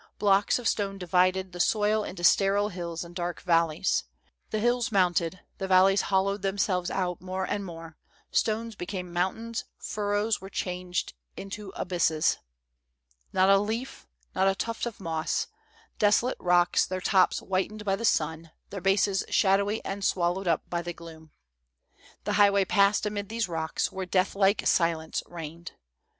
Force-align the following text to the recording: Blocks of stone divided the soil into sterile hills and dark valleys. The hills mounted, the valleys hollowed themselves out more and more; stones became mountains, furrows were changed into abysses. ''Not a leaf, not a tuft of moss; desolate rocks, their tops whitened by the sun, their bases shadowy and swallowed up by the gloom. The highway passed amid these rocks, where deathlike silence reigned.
Blocks 0.17 0.57
of 0.57 0.67
stone 0.67 0.97
divided 0.97 1.51
the 1.51 1.59
soil 1.59 2.03
into 2.03 2.23
sterile 2.23 2.69
hills 2.69 3.03
and 3.03 3.13
dark 3.15 3.39
valleys. 3.43 4.05
The 4.49 4.57
hills 4.57 4.91
mounted, 4.91 5.41
the 5.59 5.67
valleys 5.67 6.01
hollowed 6.09 6.41
themselves 6.41 6.89
out 6.89 7.21
more 7.21 7.45
and 7.45 7.63
more; 7.63 7.97
stones 8.31 8.73
became 8.75 9.13
mountains, 9.13 9.63
furrows 9.77 10.41
were 10.41 10.49
changed 10.49 11.13
into 11.37 11.69
abysses. 11.75 12.39
''Not 13.31 13.51
a 13.53 13.59
leaf, 13.59 14.07
not 14.33 14.47
a 14.47 14.55
tuft 14.55 14.87
of 14.87 14.99
moss; 14.99 15.45
desolate 15.99 16.39
rocks, 16.39 16.83
their 16.83 16.99
tops 16.99 17.37
whitened 17.37 17.85
by 17.85 17.95
the 17.95 18.03
sun, 18.03 18.49
their 18.71 18.81
bases 18.81 19.23
shadowy 19.29 19.85
and 19.85 20.03
swallowed 20.03 20.47
up 20.47 20.67
by 20.67 20.81
the 20.81 20.93
gloom. 20.93 21.29
The 22.23 22.33
highway 22.41 22.65
passed 22.65 23.05
amid 23.05 23.29
these 23.29 23.47
rocks, 23.47 23.91
where 23.91 24.07
deathlike 24.07 24.65
silence 24.65 25.21
reigned. 25.27 25.73